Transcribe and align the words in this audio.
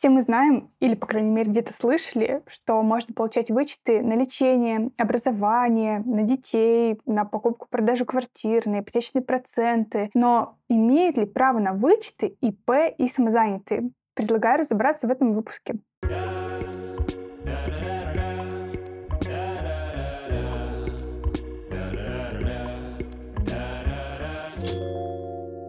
Все 0.00 0.08
мы 0.08 0.22
знаем, 0.22 0.70
или, 0.80 0.94
по 0.94 1.06
крайней 1.06 1.28
мере, 1.28 1.50
где-то 1.50 1.74
слышали, 1.74 2.42
что 2.46 2.80
можно 2.82 3.12
получать 3.12 3.50
вычеты 3.50 4.00
на 4.00 4.14
лечение, 4.14 4.92
образование, 4.96 5.98
на 6.06 6.22
детей, 6.22 6.98
на 7.04 7.26
покупку-продажу 7.26 8.06
квартир, 8.06 8.66
на 8.66 8.80
ипотечные 8.80 9.22
проценты. 9.22 10.08
Но 10.14 10.56
имеют 10.70 11.18
ли 11.18 11.26
право 11.26 11.58
на 11.58 11.74
вычеты 11.74 12.34
ИП 12.40 12.94
и 12.96 13.08
самозанятые? 13.08 13.90
Предлагаю 14.14 14.60
разобраться 14.60 15.06
в 15.06 15.10
этом 15.10 15.34
выпуске. 15.34 15.74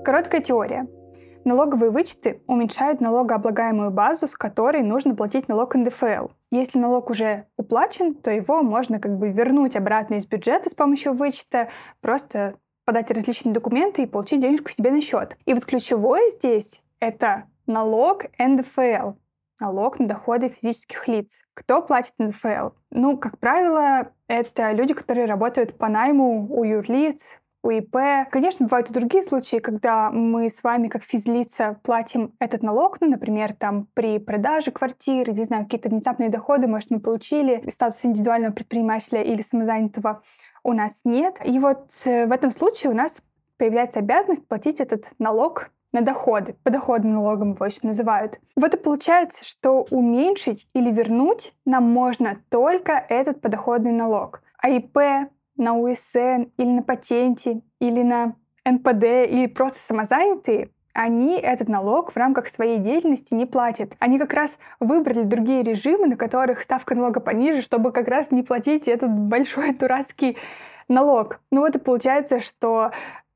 Короткая 0.05 0.39
теория. 0.39 0.88
Налоговые 1.44 1.89
вычеты 1.89 2.44
уменьшают 2.46 3.02
налогооблагаемую 3.02 3.89
базу, 3.89 4.28
с 4.28 4.36
которой 4.36 4.84
нужно 4.84 5.16
платить 5.16 5.48
налог 5.48 5.74
НДФЛ. 5.74 6.28
Если 6.52 6.78
налог 6.78 7.10
уже 7.10 7.48
уплачен, 7.57 8.14
то 8.14 8.29
его 8.29 8.61
можно 8.61 9.00
как 9.00 9.18
бы 9.18 9.29
вернуть 9.29 9.75
обратно 9.75 10.15
из 10.15 10.28
бюджета 10.28 10.70
с 10.70 10.75
помощью 10.75 11.14
вычета, 11.14 11.70
просто 12.00 12.56
подать 12.86 13.10
различные 13.10 13.54
документы 13.54 14.04
и 14.04 14.07
получить 14.07 14.42
денежку 14.42 14.70
себе 14.70 14.92
на 14.92 15.01
счет. 15.01 15.36
И 15.46 15.54
вот 15.56 15.65
ключевое 15.65 16.29
здесь— 16.29 16.82
это 17.00 17.46
налог 17.65 18.26
НДФЛ, 18.37 19.14
налог 19.60 20.00
на 20.00 20.07
доходы 20.07 20.50
физических 20.50 21.07
лиц. 21.07 21.42
Кто 21.56 21.82
платит 21.82 22.14
НДФЛ? 22.20 22.70
Ну, 22.92 23.18
как 23.18 23.39
правило, 23.39 24.12
это 24.28 24.71
люди, 24.73 24.93
которые 24.93 25.26
работают 25.26 25.78
по 25.78 25.87
найму 25.87 26.48
у 26.50 26.64
юрлиц, 26.64 27.40
УИП. 27.64 27.96
Конечно, 28.32 28.65
бывают 28.65 28.89
и 28.89 28.93
другие 28.93 29.24
случаи, 29.24 29.57
когда 29.57 30.10
мы 30.10 30.50
с 30.50 30.64
вами, 30.64 30.88
как 30.88 31.04
физлица, 31.04 31.79
платим 31.84 32.34
этот 32.39 32.64
налог, 32.64 33.00
ну, 33.02 33.09
например, 33.09 33.53
там 33.53 33.88
при 33.94 34.17
продаже 34.17 34.72
квартиры, 34.72 35.31
не 35.31 35.44
знаю, 35.44 35.66
какие-то 35.66 35.89
внезапные 35.89 36.30
доходы, 36.30 36.67
может, 36.67 36.89
мы 36.89 37.00
получили 37.00 37.64
статус 37.70 38.03
индивидуального 38.03 38.52
предпринимателя 38.52 39.22
или 39.22 39.42
самозанятого, 39.42 40.23
у 40.64 40.73
нас 40.73 41.02
нет. 41.06 41.39
И 41.44 41.59
вот 41.59 41.92
э, 42.06 42.26
в 42.26 42.32
этом 42.32 42.52
случае 42.52 42.92
у 42.92 42.95
нас 42.95 43.23
появляется 43.58 44.00
обязанность 44.00 44.48
платить 44.48 44.80
этот 44.80 45.08
налог 45.20 45.72
на 45.92 46.02
доходы. 46.02 46.56
Подоходным 46.64 47.14
налогом 47.14 47.54
его 47.54 47.66
еще 47.66 47.80
называют. 47.84 48.39
Вот 48.56 48.73
и 48.73 48.78
получается, 48.78 49.45
что 49.45 49.86
уменьшить 49.92 50.67
или 50.73 50.92
вернуть 50.92 51.54
нам 51.66 51.84
можно 51.84 52.38
только 52.50 52.94
этот 53.09 53.42
подоходный 53.42 53.92
налог. 53.92 54.42
А 54.58 54.70
ИП, 54.70 54.98
на 55.58 55.76
УСН 55.76 56.50
или 56.58 56.70
на 56.70 56.84
патенте, 56.84 57.62
или 57.80 58.02
на 58.02 58.36
НПД, 58.66 59.04
или 59.30 59.48
просто 59.48 59.80
самозанятые, 59.80 60.70
они 60.94 61.40
этот 61.40 61.70
налог 61.70 62.12
в 62.12 62.18
рамках 62.18 62.48
своей 62.48 62.78
деятельности 62.78 63.34
не 63.34 63.46
платят. 63.46 63.96
Они 64.00 64.20
как 64.20 64.34
раз 64.34 64.60
выбрали 64.80 65.24
другие 65.24 65.64
режимы, 65.64 66.08
на 66.08 66.18
которых 66.18 66.62
ставка 66.62 66.96
налога 66.96 67.20
пониже, 67.20 67.62
чтобы 67.62 67.92
как 67.92 68.08
раз 68.08 68.32
не 68.32 68.44
платить 68.44 68.88
этот 68.88 69.12
большой 69.12 69.74
дурацкий 69.80 70.38
налог. 70.88 71.40
Ну 71.52 71.62
вот 71.62 71.76
и 71.76 71.80
получается, 71.80 72.40
что 72.40 72.92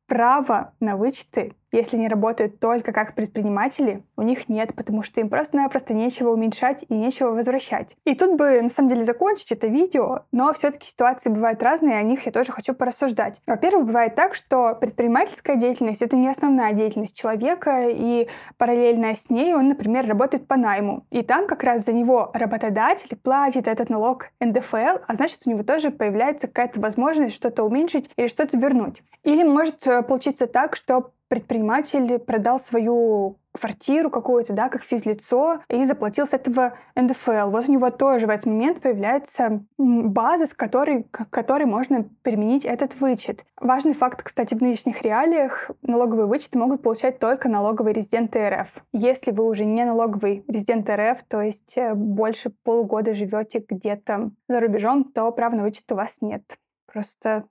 право 0.08 0.74
на 0.80 0.98
вычеты 0.98 1.56
если 1.76 1.98
они 1.98 2.08
работают 2.08 2.60
только 2.60 2.92
как 2.94 3.16
предприниматели, 3.16 4.04
у 4.16 4.22
них 4.22 4.48
нет, 4.50 4.74
потому 4.76 5.04
что 5.04 5.20
им 5.20 5.30
просто-напросто 5.30 5.94
нечего 5.94 6.32
уменьшать 6.32 6.86
и 6.88 6.94
нечего 6.94 7.32
возвращать. 7.32 7.98
И 8.06 8.16
тут 8.16 8.38
бы, 8.38 8.62
на 8.62 8.70
самом 8.70 8.90
деле, 8.90 9.04
закончить 9.04 9.52
это 9.52 9.68
видео, 9.68 10.24
но 10.32 10.54
все-таки 10.54 10.88
ситуации 10.88 11.30
бывают 11.30 11.62
разные, 11.62 11.96
и 11.96 12.00
о 12.00 12.04
них 12.04 12.26
я 12.26 12.32
тоже 12.32 12.52
хочу 12.52 12.74
порассуждать. 12.74 13.42
Во-первых, 13.46 13.86
бывает 13.86 14.16
так, 14.16 14.36
что 14.36 14.76
предпринимательская 14.76 15.58
деятельность— 15.58 16.02
это 16.04 16.16
не 16.16 16.30
основная 16.30 16.74
деятельность 16.74 17.16
человека, 17.16 17.90
и 17.90 18.28
параллельно 18.58 19.14
с 19.14 19.30
ней 19.30 19.54
он, 19.54 19.70
например, 19.70 20.08
работает 20.08 20.48
по 20.48 20.56
найму. 20.56 21.06
И 21.12 21.24
там 21.24 21.48
как 21.48 21.64
раз 21.64 21.86
за 21.86 21.94
него 21.94 22.32
работодатель 22.34 23.18
платит 23.18 23.68
этот 23.68 23.90
налог 23.90 24.30
НДФЛ, 24.40 25.00
а 25.08 25.16
значит, 25.16 25.42
у 25.46 25.50
него 25.50 25.64
тоже 25.64 25.92
появляется 25.92 26.48
какая-то 26.48 26.80
возможность 26.80 27.36
что-то 27.36 27.64
уменьшить 27.64 28.10
или 28.16 28.28
что-то 28.28 28.58
вернуть. 28.58 29.04
Или 29.24 29.44
может 29.44 29.86
э, 29.88 30.02
получиться 30.04 30.48
так, 30.48 30.76
что 30.76 31.12
предприниматель 31.28 32.20
продал 32.20 32.60
свою 32.60 33.38
квартиру 33.56 34.10
какую-то, 34.10 34.54
да, 34.54 34.70
как 34.70 34.84
физлицо, 34.84 35.62
и 35.70 35.86
заплатил 35.86 36.28
с 36.28 36.34
этого 36.34 36.78
НДФЛ. 36.96 37.50
Вот 37.50 37.70
у 37.70 37.72
него 37.72 37.90
тоже 37.90 38.28
в 38.28 38.30
этот 38.30 38.48
момент 38.48 38.82
появляется 38.82 39.64
база, 39.78 40.46
с 40.46 40.54
которой, 40.54 41.04
к 41.04 41.30
которой 41.30 41.66
можно 41.66 42.10
применить 42.22 42.66
этот 42.66 43.00
вычет. 43.00 43.46
Важный 43.60 43.94
факт, 43.94 44.24
кстати, 44.24 44.56
в 44.56 44.62
нынешних 44.62 45.02
реалиях 45.02 45.72
налоговые 45.82 46.28
вычеты 46.28 46.60
могут 46.60 46.82
получать 46.82 47.20
только 47.20 47.48
налоговые 47.48 47.94
резиденты 47.94 48.50
РФ. 48.50 48.84
Если 48.92 49.32
вы 49.32 49.48
уже 49.48 49.64
не 49.66 49.86
налоговый 49.86 50.44
резидент 50.48 50.90
РФ, 50.90 51.24
то 51.24 51.42
есть 51.42 51.78
э, 51.78 51.94
больше 51.94 52.52
полугода 52.64 53.14
живете 53.14 53.64
где-то 53.68 54.32
за 54.50 54.60
рубежом, 54.60 55.06
то 55.06 55.32
права 55.32 55.56
на 55.56 55.64
вычет 55.64 55.90
у 55.92 55.96
вас 55.96 56.18
нет. 56.20 56.44
Просто, 56.92 57.46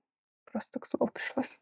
просто 0.51 0.81
к 0.81 0.87
слову 0.87 1.11
пришлось. 1.13 1.59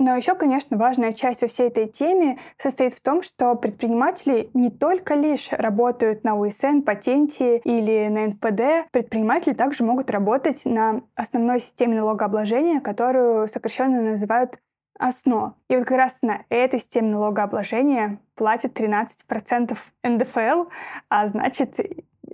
Но 0.00 0.16
еще, 0.16 0.34
конечно, 0.34 0.78
важная 0.78 1.12
часть 1.12 1.42
во 1.42 1.48
всей 1.48 1.68
этой 1.68 1.86
теме 1.86 2.38
состоит 2.56 2.94
в 2.94 3.02
том, 3.02 3.22
что 3.22 3.54
предприниматели 3.54 4.48
не 4.54 4.70
только 4.70 5.14
лишь 5.14 5.52
работают 5.52 6.24
на 6.24 6.36
УСН, 6.36 6.80
патенте 6.80 7.58
или 7.58 8.08
на 8.08 8.28
НПД, 8.28 8.90
предприниматели 8.92 9.52
также 9.52 9.84
могут 9.84 10.10
работать 10.10 10.64
на 10.64 11.02
основной 11.16 11.60
системе 11.60 11.96
налогообложения, 11.96 12.80
которую 12.80 13.46
сокращенно 13.46 14.00
называют 14.00 14.58
ОСНО. 14.98 15.56
И 15.68 15.76
вот 15.76 15.84
как 15.84 15.98
раз 15.98 16.22
на 16.22 16.44
этой 16.48 16.80
системе 16.80 17.10
налогообложения 17.10 18.20
платят 18.36 18.80
13% 18.80 19.76
НДФЛ, 20.02 20.64
а 21.10 21.28
значит, 21.28 21.76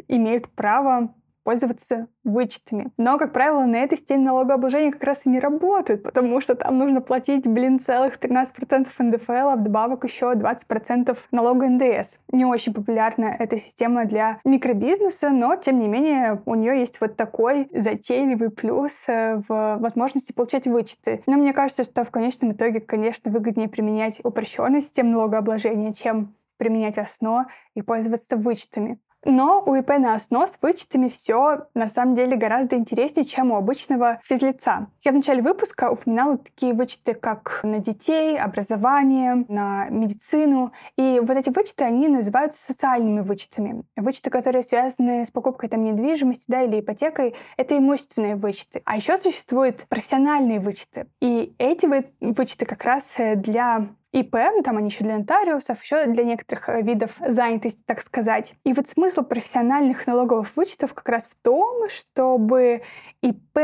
имеют 0.06 0.48
право 0.50 1.12
пользоваться 1.46 2.08
вычетами. 2.24 2.90
Но, 2.96 3.18
как 3.18 3.32
правило, 3.32 3.64
на 3.66 3.76
этой 3.76 3.96
системе 3.96 4.24
налогообложения 4.24 4.90
как 4.90 5.04
раз 5.04 5.26
и 5.26 5.30
не 5.30 5.38
работают, 5.38 6.02
потому 6.02 6.40
что 6.40 6.56
там 6.56 6.76
нужно 6.76 7.00
платить, 7.00 7.46
блин, 7.46 7.78
целых 7.78 8.18
13% 8.18 8.88
НДФЛ, 8.98 9.32
а 9.32 9.54
вдобавок 9.54 10.02
еще 10.02 10.32
20% 10.32 11.16
налога 11.30 11.68
НДС. 11.68 12.18
Не 12.32 12.44
очень 12.44 12.74
популярна 12.74 13.26
эта 13.38 13.58
система 13.58 14.06
для 14.06 14.40
микробизнеса, 14.44 15.30
но, 15.30 15.54
тем 15.54 15.78
не 15.78 15.86
менее, 15.86 16.42
у 16.46 16.56
нее 16.56 16.80
есть 16.80 17.00
вот 17.00 17.16
такой 17.16 17.68
затейливый 17.72 18.50
плюс 18.50 19.04
э, 19.06 19.40
в 19.46 19.76
возможности 19.78 20.32
получать 20.32 20.66
вычеты. 20.66 21.22
Но 21.26 21.36
мне 21.36 21.52
кажется, 21.52 21.84
что 21.84 22.04
в 22.04 22.10
конечном 22.10 22.54
итоге, 22.54 22.80
конечно, 22.80 23.30
выгоднее 23.30 23.68
применять 23.68 24.20
упрощенную 24.24 24.82
систему 24.82 25.12
налогообложения, 25.12 25.92
чем 25.92 26.34
применять 26.56 26.98
основ 26.98 27.46
и 27.74 27.82
пользоваться 27.82 28.36
вычетами. 28.36 28.98
Но 29.28 29.60
у 29.66 29.74
ИП 29.74 29.98
на 29.98 30.14
ОСНО 30.14 30.46
с 30.46 30.56
вычетами 30.62 31.08
все 31.08 31.66
на 31.74 31.88
самом 31.88 32.14
деле 32.14 32.36
гораздо 32.36 32.76
интереснее, 32.76 33.24
чем 33.24 33.50
у 33.50 33.56
обычного 33.56 34.20
физлица. 34.22 34.86
Я 35.02 35.10
в 35.10 35.16
начале 35.16 35.42
выпуска 35.42 35.90
упоминала 35.90 36.38
такие 36.38 36.74
вычеты, 36.74 37.14
как 37.14 37.60
на 37.64 37.80
детей, 37.80 38.38
образование, 38.38 39.44
на 39.48 39.88
медицину. 39.88 40.72
И 40.96 41.20
вот 41.20 41.36
эти 41.36 41.50
вычеты, 41.50 41.82
они 41.82 42.06
называются 42.06 42.64
социальными 42.64 43.20
вычетами. 43.20 43.82
Вычеты, 43.96 44.30
которые 44.30 44.62
связаны 44.62 45.24
с 45.24 45.32
покупкой 45.32 45.70
там 45.70 45.82
недвижимости 45.82 46.44
да, 46.46 46.62
или 46.62 46.78
ипотекой, 46.78 47.34
это 47.56 47.76
имущественные 47.76 48.36
вычеты. 48.36 48.82
А 48.84 48.94
еще 48.94 49.16
существуют 49.16 49.88
профессиональные 49.88 50.60
вычеты. 50.60 51.08
И 51.20 51.52
эти 51.58 51.86
вычеты 52.20 52.64
как 52.64 52.84
раз 52.84 53.14
э, 53.18 53.34
для 53.34 53.88
ИП, 54.16 54.34
ну, 54.54 54.62
там 54.62 54.78
они 54.78 54.88
еще 54.88 55.04
для 55.04 55.18
нотариусов, 55.18 55.82
еще 55.82 56.06
для 56.06 56.24
некоторых 56.24 56.70
э, 56.70 56.80
видов 56.80 57.16
занятости, 57.20 57.82
так 57.84 58.00
сказать. 58.00 58.54
И 58.64 58.72
вот 58.72 58.88
смысл 58.88 59.22
профессиональных 59.22 60.06
налоговых 60.06 60.56
вычетов 60.56 60.94
как 60.94 61.08
раз 61.10 61.26
в 61.26 61.34
том, 61.36 61.88
чтобы 61.90 62.82
ИП 63.20 63.58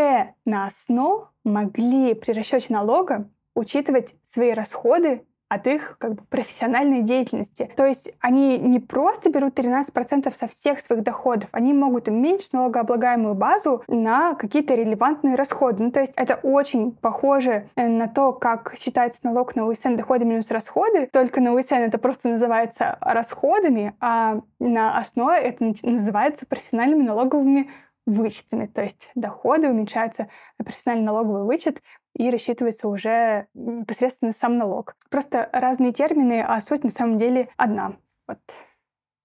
на 0.45 0.67
основу 0.67 1.29
могли 1.43 2.13
при 2.15 2.33
расчете 2.33 2.73
налога 2.75 3.31
учитывать 3.55 4.15
свои 4.23 4.53
расходы 4.53 5.25
от 5.53 5.67
их 5.67 5.97
как 5.99 6.15
бы, 6.15 6.23
профессиональной 6.31 7.03
деятельности. 7.03 7.71
То 7.77 7.87
есть 7.87 8.13
они 8.21 8.59
не 8.59 8.81
просто 8.81 9.31
берут 9.31 9.59
13% 9.59 10.33
со 10.35 10.47
всех 10.47 10.81
своих 10.81 11.03
доходов, 11.03 11.49
они 11.53 11.75
могут 11.75 12.09
уменьшить 12.09 12.53
налогооблагаемую 12.53 13.35
базу 13.35 13.83
на 13.87 14.35
какие-то 14.35 14.75
релевантные 14.75 15.35
расходы. 15.35 15.85
Ну, 15.85 15.91
то 15.91 16.01
есть 16.01 16.15
это 16.17 16.37
очень 16.43 16.93
похоже 16.93 17.69
э, 17.77 17.87
на 17.87 18.09
то, 18.09 18.33
как 18.33 18.75
считается 18.79 19.21
налог 19.25 19.55
на 19.55 19.67
УСН 19.67 19.97
доходы 19.97 20.25
минус 20.25 20.51
расходы, 20.51 21.07
только 21.13 21.41
на 21.41 21.53
УСН 21.53 21.75
это 21.75 21.99
просто 21.99 22.29
называется 22.29 22.97
расходами, 23.01 23.95
а 24.01 24.41
на 24.59 24.99
основе 24.99 25.39
это 25.39 25.75
называется 25.83 26.47
профессиональными 26.47 27.03
налоговыми 27.03 27.71
вычетами. 28.07 28.67
То 28.67 28.83
есть 28.83 29.11
доходы 29.15 29.69
уменьшаются 29.69 30.29
на 30.59 30.65
профессиональный 30.65 31.07
налоговый 31.07 31.45
вычет 31.45 31.83
и 32.15 32.31
рассчитывается 32.31 32.89
уже 32.89 33.47
непосредственно 33.55 34.33
сам 34.33 34.59
налог. 34.59 34.97
Просто 35.11 35.49
разные 35.53 35.93
термины, 35.93 36.45
а 36.47 36.61
суть 36.61 36.85
на 36.85 36.91
самом 36.91 37.17
деле 37.17 37.49
одна. 37.57 37.95
Вот 38.27 38.39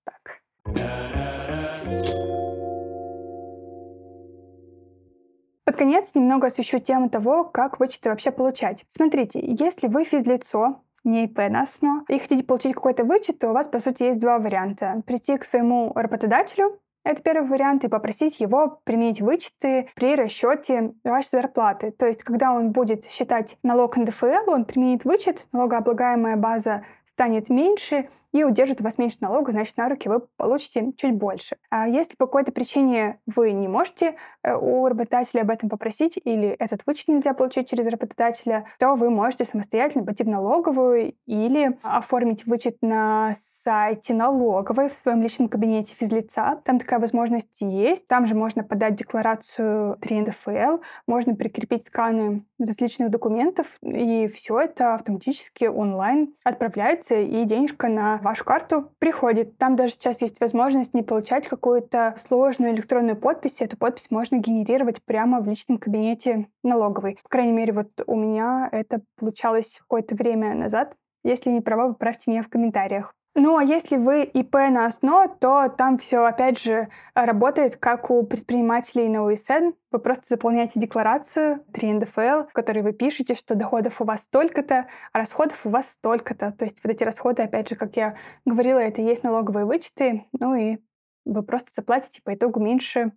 так. 0.05 0.41
Под 5.65 5.75
конец 5.75 6.15
немного 6.15 6.47
освещу 6.47 6.79
тему 6.79 7.09
того, 7.09 7.43
как 7.43 7.79
вычеты 7.79 8.09
вообще 8.09 8.31
получать. 8.31 8.85
Смотрите, 8.87 9.39
если 9.43 9.87
вы 9.87 10.05
физлицо, 10.05 10.81
не 11.03 11.25
ИП 11.25 11.37
на 11.49 11.65
СНО, 11.65 12.05
и 12.07 12.19
хотите 12.19 12.43
получить 12.43 12.73
какой-то 12.73 13.03
вычет, 13.03 13.39
то 13.39 13.49
у 13.49 13.53
вас, 13.53 13.67
по 13.67 13.79
сути, 13.79 14.03
есть 14.03 14.19
два 14.19 14.39
варианта. 14.39 15.03
Прийти 15.05 15.37
к 15.37 15.43
своему 15.43 15.91
работодателю 15.93 16.79
это 17.07 17.23
первый 17.23 17.47
вариант, 17.47 17.83
и 17.83 17.87
попросить 17.87 18.39
его 18.39 18.81
применить 18.83 19.21
вычеты 19.21 19.89
при 19.95 20.15
расчете 20.15 20.93
вашей 21.03 21.29
зарплаты. 21.29 21.91
То 21.91 22.05
есть, 22.05 22.23
когда 22.23 22.51
он 22.51 22.71
будет 22.71 23.05
считать 23.05 23.57
налог 23.63 23.97
НДФЛ, 23.97 24.49
он 24.49 24.65
применит 24.65 25.05
вычет, 25.05 25.47
налогооблагаемая 25.51 26.35
база 26.35 26.83
станет 27.05 27.49
меньше, 27.49 28.09
и 28.37 28.43
удержит 28.43 28.81
у 28.81 28.83
вас 28.83 28.97
меньше 28.97 29.17
налога, 29.21 29.51
значит, 29.51 29.77
на 29.77 29.89
руки 29.89 30.09
вы 30.09 30.19
получите 30.37 30.91
чуть 30.95 31.13
больше. 31.13 31.57
А 31.69 31.87
если 31.87 32.15
по 32.15 32.27
какой-то 32.27 32.51
причине 32.51 33.19
вы 33.25 33.51
не 33.51 33.67
можете 33.67 34.15
э, 34.43 34.55
у 34.55 34.87
работодателя 34.87 35.41
об 35.41 35.49
этом 35.49 35.69
попросить, 35.69 36.19
или 36.23 36.49
этот 36.49 36.81
вычет 36.85 37.07
нельзя 37.07 37.33
получить 37.33 37.69
через 37.69 37.87
работодателя, 37.87 38.65
то 38.79 38.95
вы 38.95 39.09
можете 39.09 39.45
самостоятельно 39.45 40.05
пойти 40.05 40.23
в 40.23 40.27
налоговую 40.27 41.13
или 41.25 41.77
оформить 41.81 42.45
вычет 42.45 42.77
на 42.81 43.33
сайте 43.35 44.13
налоговой 44.13 44.89
в 44.89 44.93
своем 44.93 45.21
личном 45.21 45.49
кабинете 45.49 45.95
физлица. 45.95 46.61
Там 46.63 46.79
такая 46.79 46.99
возможность 46.99 47.61
есть. 47.61 48.07
Там 48.07 48.25
же 48.25 48.35
можно 48.35 48.63
подать 48.63 48.95
декларацию 48.95 49.97
3 50.01 50.21
НДФЛ, 50.21 50.77
можно 51.07 51.35
прикрепить 51.35 51.85
сканы 51.85 52.45
различных 52.59 53.09
документов, 53.09 53.77
и 53.81 54.27
все 54.27 54.59
это 54.59 54.95
автоматически 54.95 55.65
онлайн 55.65 56.33
отправляется, 56.43 57.15
и 57.15 57.43
денежка 57.45 57.87
на 57.87 58.17
вашу 58.27 58.43
карту 58.43 58.91
приходит. 58.99 59.57
Там 59.57 59.75
даже 59.75 59.93
сейчас 59.93 60.21
есть 60.21 60.39
возможность 60.39 60.93
не 60.93 61.01
получать 61.01 61.47
какую-то 61.47 62.15
сложную 62.17 62.73
электронную 62.73 63.15
подпись. 63.15 63.61
Эту 63.61 63.77
подпись 63.77 64.11
можно 64.11 64.37
генерировать 64.37 65.01
прямо 65.03 65.39
в 65.39 65.47
личном 65.47 65.77
кабинете 65.77 66.47
налоговой. 66.63 67.17
По 67.23 67.29
крайней 67.29 67.53
мере, 67.53 67.73
вот 67.73 67.89
у 68.05 68.15
меня 68.15 68.67
это 68.71 69.01
получалось 69.17 69.79
какое-то 69.79 70.15
время 70.15 70.53
назад. 70.53 70.95
Если 71.23 71.49
не 71.49 71.61
права, 71.61 71.89
поправьте 71.93 72.29
меня 72.31 72.43
в 72.43 72.49
комментариях. 72.49 73.16
Ну, 73.39 73.55
а 73.55 73.63
если 73.63 73.97
вы 73.97 74.23
ИП 74.23 74.55
на 74.55 74.87
ОСНО, 74.87 75.37
то 75.39 75.69
там 75.69 75.99
все, 75.99 76.25
опять 76.25 76.59
же, 76.59 76.89
работает 77.13 77.75
как 77.75 78.09
у 78.09 78.23
предпринимателей 78.23 79.09
на 79.09 79.25
УСН. 79.25 79.73
Вы 79.91 79.99
просто 79.99 80.23
заполняете 80.27 80.79
декларацию 80.79 81.63
3 81.71 81.93
НДФЛ, 81.93 82.47
в 82.49 82.51
которой 82.51 82.81
вы 82.81 82.93
пишете, 82.93 83.35
что 83.35 83.53
доходов 83.53 84.01
у 84.01 84.05
вас 84.05 84.23
столько-то, 84.23 84.87
а 85.13 85.17
расходов 85.19 85.67
у 85.67 85.69
вас 85.69 85.91
столько-то. 85.91 86.51
То 86.51 86.65
есть 86.65 86.83
вот 86.83 86.91
эти 86.91 87.03
расходы, 87.03 87.43
опять 87.43 87.69
же, 87.69 87.75
как 87.75 87.95
я 87.95 88.15
говорила, 88.43 88.79
это 88.79 89.03
и 89.03 89.05
есть 89.05 89.23
налоговые 89.23 89.67
вычеты, 89.67 90.25
ну 90.39 90.55
и 90.55 90.79
вы 91.23 91.43
просто 91.43 91.69
заплатите 91.75 92.23
по 92.23 92.33
итогу 92.33 92.59
меньше 92.59 93.11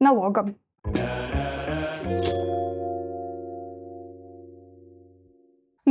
налогом. 0.00 0.56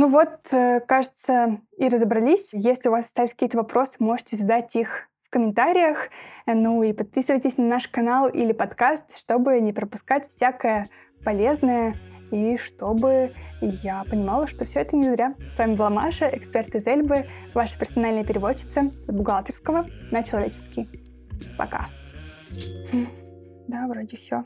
Ну 0.02 0.08
вот, 0.08 0.52
э, 0.52 0.80
кажется, 0.80 1.60
и 1.76 1.88
разобрались. 1.88 2.48
Если 2.52 2.88
у 2.88 2.90
вас 2.90 3.04
остались 3.04 3.34
какие-то 3.34 3.58
вопросы, 3.58 3.98
можете 4.00 4.34
задать 4.34 4.74
их 4.74 5.08
в 5.22 5.30
комментариях. 5.30 6.08
Ну 6.44 6.82
и 6.82 6.92
подписывайтесь 6.92 7.56
на 7.56 7.66
наш 7.66 7.86
канал 7.86 8.28
или 8.28 8.52
подкаст, 8.52 9.16
чтобы 9.16 9.60
не 9.60 9.72
пропускать 9.72 10.26
всякое 10.26 10.88
полезное 11.24 11.94
и 12.32 12.56
чтобы 12.56 13.32
я 13.60 14.02
понимала, 14.02 14.48
что 14.48 14.64
все 14.64 14.80
это 14.80 14.96
не 14.96 15.08
зря. 15.08 15.36
С 15.52 15.58
вами 15.58 15.76
была 15.76 15.88
Маша, 15.88 16.28
эксперт 16.36 16.74
из 16.74 16.84
Эльбы, 16.88 17.28
ваша 17.54 17.78
персональная 17.78 18.24
переводчица 18.24 18.90
с 18.90 19.06
бухгалтерского 19.06 19.86
на 20.10 20.24
человеческий. 20.24 20.88
Пока. 21.56 21.86
Да, 23.68 23.86
вроде 23.86 24.16
все. 24.16 24.42